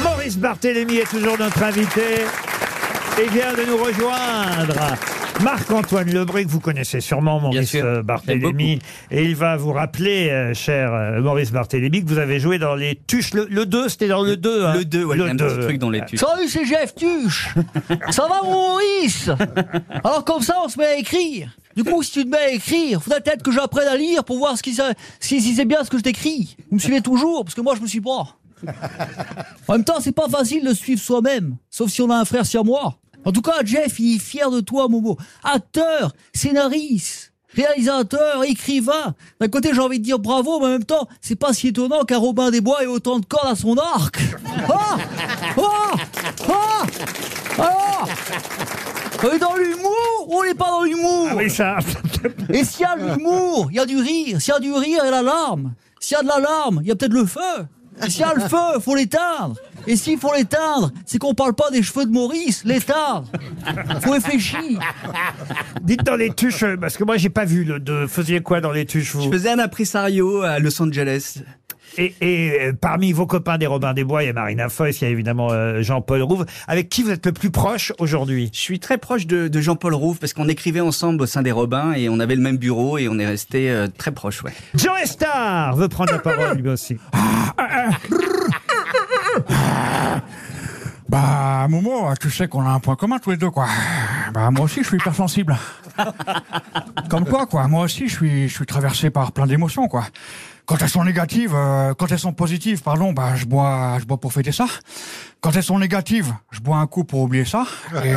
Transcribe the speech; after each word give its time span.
Maurice 0.00 0.38
Barthélémy 0.38 0.96
est 0.98 1.10
toujours 1.10 1.38
notre 1.38 1.62
invité 1.62 2.24
et 3.22 3.28
vient 3.28 3.52
de 3.52 3.64
nous 3.68 3.76
rejoindre. 3.76 4.96
Marc-Antoine 5.42 6.12
Lebré, 6.12 6.44
que 6.44 6.50
vous 6.50 6.60
connaissez 6.60 7.00
sûrement, 7.00 7.40
Maurice 7.40 7.70
sûr. 7.70 7.84
euh, 7.84 8.02
Barthélémy, 8.02 8.78
et 9.10 9.24
il 9.24 9.34
va 9.34 9.56
vous 9.56 9.72
rappeler, 9.72 10.28
euh, 10.30 10.54
cher 10.54 10.92
euh, 10.94 11.20
Maurice 11.20 11.50
Barthélémy, 11.50 12.04
que 12.04 12.08
vous 12.08 12.18
avez 12.18 12.38
joué 12.38 12.58
dans 12.58 12.74
les 12.74 12.98
Tuches. 13.06 13.34
Le, 13.34 13.46
le 13.50 13.66
2, 13.66 13.88
c'était 13.88 14.08
dans 14.08 14.22
le 14.22 14.36
2. 14.36 14.64
hein 14.64 14.74
Le 14.76 14.84
2, 14.84 15.04
ouais, 15.04 15.16
le 15.16 15.24
il 15.24 15.26
y 15.26 15.30
a 15.30 15.32
un 15.32 15.36
petit 15.36 15.60
truc 15.60 15.78
dans 15.78 15.90
les 15.90 16.04
tuches. 16.04 16.20
Salut, 16.20 16.48
c'est 16.48 16.64
Jeff 16.64 16.94
Tuche 16.94 17.48
Ça 18.10 18.26
va, 18.28 18.40
Maurice? 18.44 19.30
Alors, 20.04 20.24
comme 20.24 20.42
ça, 20.42 20.56
on 20.64 20.68
se 20.68 20.78
met 20.78 20.86
à 20.86 20.96
écrire. 20.96 21.56
Du 21.76 21.84
coup, 21.84 22.02
si 22.02 22.12
tu 22.12 22.24
te 22.24 22.28
mets 22.28 22.36
à 22.38 22.50
écrire, 22.50 23.02
faudrait 23.02 23.20
peut-être 23.20 23.42
que 23.42 23.50
j'apprenne 23.52 23.88
à 23.88 23.96
lire 23.96 24.24
pour 24.24 24.38
voir 24.38 24.56
ce 24.56 24.62
qui, 24.62 24.74
ça- 24.74 24.92
si, 25.18 25.40
si 25.40 25.54
c'est 25.54 25.64
bien 25.64 25.82
ce 25.84 25.90
que 25.90 25.96
je 25.98 26.02
t'écris. 26.02 26.56
Vous 26.70 26.76
me 26.76 26.80
suivez 26.80 27.00
toujours, 27.00 27.44
parce 27.44 27.54
que 27.54 27.62
moi, 27.62 27.74
je 27.76 27.80
me 27.80 27.86
suis 27.86 28.00
pas. 28.02 28.36
En 29.68 29.72
même 29.74 29.84
temps, 29.84 30.00
c'est 30.00 30.12
pas 30.12 30.28
facile 30.28 30.64
de 30.64 30.74
suivre 30.74 31.00
soi-même, 31.00 31.56
sauf 31.70 31.90
si 31.90 32.02
on 32.02 32.10
a 32.10 32.16
un 32.16 32.24
frère 32.24 32.44
moi. 32.64 32.98
En 33.24 33.32
tout 33.32 33.42
cas, 33.42 33.64
Jeff, 33.64 33.98
il 33.98 34.16
est 34.16 34.18
fier 34.18 34.50
de 34.50 34.60
toi, 34.60 34.88
Momo. 34.88 35.16
Acteur, 35.44 36.12
scénariste, 36.34 37.32
réalisateur, 37.54 38.42
écrivain. 38.44 39.14
D'un 39.40 39.48
côté, 39.48 39.70
j'ai 39.72 39.80
envie 39.80 40.00
de 40.00 40.04
dire 40.04 40.18
bravo, 40.18 40.58
mais 40.58 40.66
en 40.66 40.70
même 40.70 40.84
temps, 40.84 41.06
c'est 41.20 41.36
pas 41.36 41.52
si 41.52 41.68
étonnant 41.68 42.02
qu'un 42.02 42.18
Robin 42.18 42.50
des 42.50 42.60
Bois 42.60 42.82
ait 42.82 42.86
autant 42.86 43.20
de 43.20 43.26
cordes 43.26 43.52
à 43.52 43.54
son 43.54 43.76
arc. 43.76 44.20
Ah 44.68 44.98
Ah 45.56 45.92
Ah 46.38 46.82
Alors 47.58 48.08
Et 49.32 49.38
dans 49.38 49.54
l'humour, 49.54 50.28
on 50.28 50.42
n'est 50.42 50.54
pas 50.54 50.70
dans 50.70 50.82
l'humour 50.82 51.28
Ah 51.30 51.34
oui, 51.36 51.48
ça. 51.50 51.76
et 52.48 52.64
s'il 52.64 52.80
y 52.80 52.84
a 52.84 52.96
l'humour, 52.96 53.68
il 53.70 53.76
y 53.76 53.80
a 53.80 53.86
du 53.86 53.98
rire. 53.98 54.40
S'il 54.40 54.52
y 54.52 54.56
a 54.56 54.60
du 54.60 54.72
rire, 54.72 55.00
il 55.02 55.04
y 55.04 55.08
a 55.08 55.10
la 55.10 55.22
larme. 55.22 55.74
S'il 56.00 56.16
y 56.16 56.20
a 56.20 56.22
de 56.24 56.28
la 56.28 56.40
larme, 56.40 56.80
il 56.82 56.88
y 56.88 56.90
a 56.90 56.96
peut-être 56.96 57.12
le 57.12 57.24
feu. 57.26 57.40
S'il 58.08 58.20
y 58.20 58.24
a 58.24 58.34
le 58.34 58.40
feu, 58.40 58.80
faut 58.80 58.94
l'éteindre. 58.94 59.56
Et 59.86 59.96
s'il 59.96 60.18
faut 60.18 60.32
l'éteindre, 60.34 60.90
c'est 61.06 61.18
qu'on 61.18 61.34
parle 61.34 61.54
pas 61.54 61.70
des 61.70 61.82
cheveux 61.82 62.04
de 62.04 62.10
Maurice, 62.10 62.64
l'éteindre. 62.64 63.28
Faut 64.00 64.12
réfléchir. 64.12 64.80
Dites 65.82 66.02
dans 66.04 66.16
les 66.16 66.32
Tuches, 66.32 66.64
parce 66.80 66.96
que 66.96 67.04
moi, 67.04 67.16
j'ai 67.16 67.30
pas 67.30 67.44
vu 67.44 67.64
le 67.64 67.80
2. 67.80 68.06
Faisiez 68.06 68.40
quoi 68.40 68.60
dans 68.60 68.72
les 68.72 68.86
Tuches, 68.86 69.14
vous? 69.14 69.22
Je 69.22 69.30
faisais 69.30 69.50
un 69.50 69.58
impresario 69.58 70.42
à 70.42 70.58
Los 70.58 70.80
Angeles. 70.80 71.42
Et, 71.98 72.14
et, 72.20 72.60
euh, 72.60 72.72
parmi 72.72 73.12
vos 73.12 73.26
copains 73.26 73.58
des 73.58 73.66
Robins 73.66 73.92
des 73.92 74.04
Bois, 74.04 74.22
il 74.22 74.26
y 74.26 74.30
a 74.30 74.32
Marina 74.32 74.68
Foïs, 74.68 75.00
il 75.00 75.04
y 75.04 75.06
a 75.06 75.10
évidemment 75.10 75.48
euh, 75.50 75.82
Jean-Paul 75.82 76.22
Rouve. 76.22 76.46
Avec 76.66 76.88
qui 76.88 77.02
vous 77.02 77.10
êtes 77.10 77.26
le 77.26 77.32
plus 77.32 77.50
proche 77.50 77.92
aujourd'hui? 77.98 78.50
Je 78.52 78.60
suis 78.60 78.80
très 78.80 78.98
proche 78.98 79.26
de, 79.26 79.48
de 79.48 79.60
Jean-Paul 79.60 79.94
Rouve 79.94 80.18
parce 80.18 80.32
qu'on 80.32 80.48
écrivait 80.48 80.80
ensemble 80.80 81.22
au 81.22 81.26
sein 81.26 81.42
des 81.42 81.52
Robins 81.52 81.92
et 81.92 82.08
on 82.08 82.20
avait 82.20 82.36
le 82.36 82.42
même 82.42 82.56
bureau 82.56 82.98
et 82.98 83.08
on 83.08 83.18
est 83.18 83.26
resté 83.26 83.70
euh, 83.70 83.88
très 83.96 84.12
proche, 84.12 84.42
ouais. 84.42 84.52
Jean 84.74 84.96
Estar 84.96 85.76
veut 85.76 85.88
prendre 85.88 86.12
la 86.12 86.18
parole 86.18 86.58
lui 86.58 86.68
aussi. 86.68 86.96
Bah, 91.12 91.66
Momo, 91.68 92.08
tu 92.18 92.30
sais 92.30 92.48
qu'on 92.48 92.62
a 92.62 92.70
un 92.70 92.80
point 92.80 92.96
commun 92.96 93.18
tous 93.18 93.32
les 93.32 93.36
deux, 93.36 93.50
quoi. 93.50 93.66
Bah, 94.32 94.50
moi 94.50 94.64
aussi, 94.64 94.82
je 94.82 94.88
suis 94.88 94.96
hypersensible. 94.96 95.56
Comme 97.10 97.24
quoi, 97.26 97.46
quoi. 97.46 97.68
Moi 97.68 97.84
aussi, 97.84 98.08
je 98.08 98.14
suis, 98.14 98.48
je 98.48 98.54
suis 98.54 98.66
traversé 98.66 99.10
par 99.10 99.32
plein 99.32 99.46
d'émotions, 99.46 99.88
quoi. 99.88 100.04
Quand 100.64 100.80
elles 100.80 100.88
sont 100.88 101.04
négatives, 101.04 101.52
euh, 101.54 101.92
quand 101.92 102.10
elles 102.12 102.18
sont 102.18 102.32
positives, 102.32 102.82
pardon, 102.82 103.12
bah, 103.12 103.34
je 103.34 103.44
bois, 103.44 103.98
je 104.00 104.04
bois 104.04 104.18
pour 104.18 104.32
fêter 104.32 104.52
ça. 104.52 104.66
Quand 105.40 105.54
elles 105.56 105.62
sont 105.62 105.78
négatives, 105.78 106.32
je 106.50 106.60
bois 106.60 106.76
un 106.78 106.86
coup 106.86 107.04
pour 107.04 107.20
oublier 107.20 107.44
ça. 107.44 107.66
Et 108.04 108.14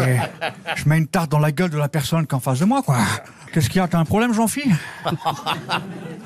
je 0.76 0.88
mets 0.88 1.00
une 1.00 1.08
tarte 1.08 1.32
dans 1.32 1.40
la 1.40 1.52
gueule 1.52 1.72
de 1.72 1.78
la 1.78 1.90
personne 1.90 2.28
qui 2.28 2.32
est 2.32 2.36
en 2.36 2.40
face 2.40 2.60
de 2.60 2.66
moi, 2.66 2.82
quoi. 2.84 2.98
Qu'est-ce 3.52 3.70
qu'il 3.70 3.78
y 3.78 3.84
a? 3.84 3.88
T'as 3.88 4.00
un 4.00 4.06
problème, 4.06 4.34
Jean-Phi 4.34 4.64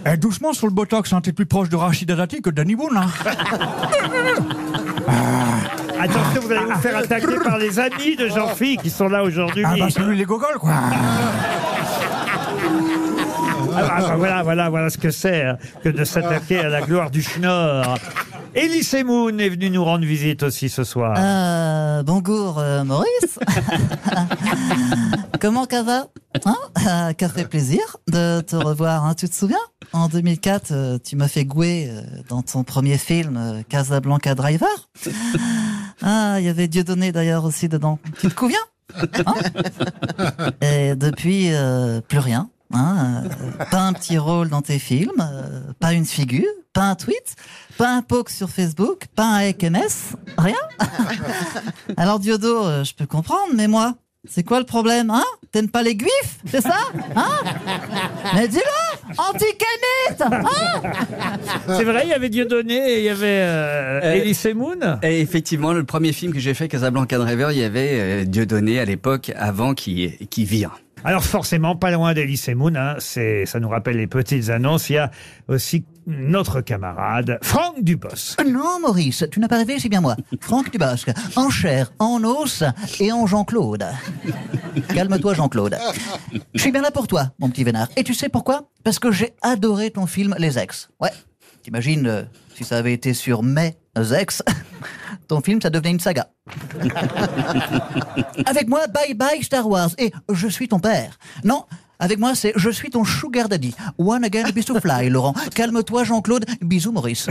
Eh, 0.06 0.18
doucement 0.18 0.54
sur 0.54 0.68
le 0.68 0.74
botox, 0.74 1.12
hein. 1.14 1.22
T'es 1.22 1.34
plus 1.34 1.46
proche 1.46 1.70
de 1.70 1.76
Rachida 1.76 2.16
Dati 2.16 2.42
que 2.42 2.50
de 2.50 2.56
Danny 2.56 2.76
Boone, 2.76 2.98
hein. 2.98 3.08
Attention, 6.00 6.42
vous 6.42 6.52
allez 6.52 6.66
vous 6.66 6.80
faire 6.80 6.98
attaquer 6.98 7.36
par 7.44 7.58
les 7.58 7.80
amis 7.80 8.16
de 8.16 8.28
Jean-Philippe 8.28 8.82
qui 8.84 8.90
sont 8.90 9.08
là 9.10 9.24
aujourd'hui. 9.24 9.64
Ah, 9.66 9.76
bah, 9.78 9.88
c'est 9.90 10.02
lui 10.02 10.18
les 10.18 10.26
gogoles, 10.26 10.58
quoi. 10.60 10.72
Ah, 13.76 14.02
bah, 14.02 14.16
voilà, 14.18 14.44
voilà, 14.44 14.70
voilà 14.70 14.90
ce 14.90 14.98
que 14.98 15.12
c'est 15.12 15.44
hein, 15.44 15.58
que 15.84 15.90
de 15.90 16.04
s'attaquer 16.04 16.60
à 16.60 16.70
la 16.70 16.82
gloire 16.82 17.10
du 17.12 17.22
Schnorr. 17.22 17.96
Elise 18.56 18.96
Moon 19.06 19.38
est 19.38 19.50
venue 19.50 19.70
nous 19.70 19.84
rendre 19.86 20.06
visite 20.06 20.42
aussi 20.44 20.70
ce 20.70 20.84
soir. 20.84 21.16
Euh, 21.20 22.02
bonjour, 22.04 22.58
euh, 22.58 22.84
Maurice. 22.84 23.38
Comment 25.40 25.66
ça 25.70 25.84
va 25.84 26.08
hein? 26.46 26.56
Euh, 26.88 27.14
Ça 27.20 27.30
fait 27.30 27.48
plaisir 27.48 27.80
de 28.12 28.42
te 28.42 28.56
revoir. 28.56 29.06
hein. 29.06 29.14
Tu 29.16 29.30
te 29.30 29.36
souviens? 29.36 29.58
En 29.94 30.08
2004, 30.08 30.72
euh, 30.72 30.98
tu 31.04 31.16
m'as 31.16 31.28
fait 31.28 31.46
gouer 31.46 31.90
euh, 31.92 32.02
dans 32.28 32.42
ton 32.42 32.64
premier 32.64 32.98
film, 32.98 33.38
euh, 33.38 33.62
Casablanca 33.70 34.34
Driver. 34.34 34.68
Ah, 36.02 36.36
il 36.40 36.46
y 36.46 36.50
avait 36.50 36.68
Dieudonné 36.68 37.12
d'ailleurs 37.12 37.46
aussi 37.46 37.70
dedans. 37.70 38.00
Tu 38.20 38.30
te 38.30 38.40
souviens 38.40 38.60
Hein 39.26 40.52
Et 40.62 40.96
depuis, 40.96 41.54
euh, 41.54 42.02
plus 42.02 42.20
rien. 42.20 42.50
Hein, 42.72 43.24
euh, 43.26 43.66
pas 43.66 43.82
un 43.82 43.94
petit 43.94 44.20
rôle 44.20 44.50
dans 44.50 44.62
tes 44.62 44.78
films, 44.78 45.20
euh, 45.20 45.74
pas 45.80 45.94
une 45.94 46.06
figure, 46.06 46.46
pas 46.72 46.84
un 46.84 46.96
tweet, 46.96 47.36
pas 47.80 47.96
un 47.96 48.04
poke 48.04 48.30
sur 48.30 48.50
Facebook, 48.50 49.08
pas 49.16 49.26
un 49.26 49.40
SMS, 49.40 50.14
rien. 50.38 50.56
Alors 51.98 52.20
Diodo, 52.20 52.66
euh, 52.66 52.84
je 52.84 52.94
peux 52.94 53.08
comprendre, 53.08 53.54
mais 53.56 53.68
moi, 53.68 53.96
c'est 54.28 54.44
quoi 54.44 54.60
le 54.60 54.66
problème, 54.66 55.10
hein? 55.10 55.24
T'aimes 55.52 55.70
pas 55.70 55.82
les 55.82 55.96
guifs, 55.96 56.40
c'est 56.46 56.62
ça? 56.62 56.78
Hein? 57.16 57.30
Mais 58.36 58.48
dis-le! 58.48 59.16
Anti-Kenneth 59.18 60.22
hein? 60.22 60.82
C'est 61.68 61.84
vrai, 61.84 62.02
il 62.04 62.10
y 62.10 62.14
avait 62.14 62.30
Dieudonné 62.30 62.76
et 62.94 63.00
il 63.00 63.06
y 63.06 63.10
avait 63.10 63.26
euh, 63.26 64.02
Euh, 64.04 64.14
Elise 64.14 64.48
Moon. 64.54 65.00
Et 65.02 65.22
effectivement, 65.22 65.74
le 65.74 65.84
premier 65.84 66.14
film 66.14 66.34
que 66.34 66.40
j'ai 66.40 66.54
fait, 66.54 66.68
Casablanca 66.68 67.18
Driver, 67.18 67.52
il 67.52 67.60
y 67.60 67.64
avait 67.64 67.90
euh, 67.94 68.26
Dieudonné 68.26 68.80
à 68.80 68.86
l'époque, 68.86 69.32
avant 69.36 69.74
qui 69.74 70.12
qui 70.30 70.46
vire. 70.46 70.80
Alors 71.06 71.24
forcément, 71.24 71.78
pas 71.78 71.92
loin 71.92 72.14
d'Elise 72.14 72.50
Moon, 72.50 72.76
hein, 72.76 72.96
c'est, 73.00 73.46
ça 73.46 73.60
nous 73.62 73.70
rappelle 73.70 73.96
les 73.98 74.08
petites 74.08 74.50
annonces. 74.50 74.90
Il 74.90 74.94
y 74.94 74.98
a 74.98 75.12
aussi 75.48 75.86
notre 76.10 76.62
camarade 76.62 77.38
Franck 77.42 77.84
Dubos. 77.84 78.36
Non, 78.46 78.80
Maurice, 78.82 79.26
tu 79.32 79.40
n'as 79.40 79.48
pas 79.48 79.58
rêvé, 79.58 79.80
c'est 79.80 79.90
bien 79.90 80.02
moi. 80.02 80.16
Franck 80.42 80.72
Dubosc, 80.72 81.10
en 81.36 81.50
chair, 81.50 81.92
en 82.00 82.24
os 82.24 82.64
et 83.00 83.12
en 83.12 83.28
Jean-Claude. 83.28 83.86
Calme-toi, 84.94 85.34
Jean-Claude. 85.36 85.78
Je 86.54 86.62
suis 86.62 86.72
bien 86.72 86.82
là 86.82 86.92
pour 86.92 87.08
toi, 87.08 87.32
mon 87.40 87.50
petit 87.50 87.64
vénard. 87.64 87.88
Et 87.96 88.04
tu 88.04 88.14
sais 88.14 88.30
pourquoi? 88.30 88.70
Parce 88.84 89.00
que 89.00 89.12
j'ai 89.12 89.34
adoré 89.42 89.92
ton 89.92 90.08
film 90.08 90.36
Les 90.40 90.58
Ex. 90.58 90.90
Ouais. 91.00 91.12
T'imagines, 91.64 92.08
euh, 92.08 92.24
si 92.56 92.64
ça 92.64 92.78
avait 92.78 92.94
été 92.94 93.14
sur 93.14 93.44
mes 93.44 93.76
ex, 94.18 94.42
ton 95.28 95.42
film, 95.42 95.62
ça 95.62 95.70
devenait 95.70 95.92
une 95.92 96.00
saga. 96.00 96.30
Avec 98.46 98.68
moi, 98.68 98.88
bye 98.88 99.14
bye 99.14 99.44
Star 99.44 99.68
Wars 99.68 99.92
et 99.98 100.12
je 100.32 100.48
suis 100.48 100.68
ton 100.68 100.80
père. 100.80 101.20
Non, 101.44 101.66
avec 102.00 102.18
moi, 102.18 102.34
c'est 102.36 102.54
je 102.56 102.70
suis 102.70 102.90
ton 102.90 103.04
sugar 103.04 103.50
daddy. 103.50 103.76
One 103.98 104.24
again, 104.24 104.50
bisous 104.54 104.80
fly, 104.80 105.10
Laurent. 105.10 105.34
Calme-toi, 105.56 106.04
Jean-Claude. 106.06 106.46
Bisous, 106.62 106.92
Maurice. 106.92 107.28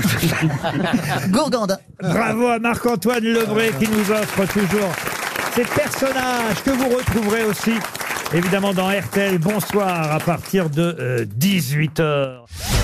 Gourgande. 1.28 1.78
Bravo 2.00 2.46
à 2.46 2.58
Marc-Antoine 2.58 3.24
Lebré 3.24 3.72
qui 3.78 3.88
nous 3.88 4.10
offre 4.10 4.46
toujours 4.46 4.92
ces 5.54 5.64
personnages 5.64 6.62
que 6.64 6.70
vous 6.70 6.88
retrouverez 6.96 7.44
aussi 7.44 7.72
évidemment 8.34 8.74
dans 8.74 8.90
RTL 8.90 9.38
Bonsoir 9.38 10.12
à 10.12 10.20
partir 10.20 10.68
de 10.70 11.26
18h. 11.38 12.78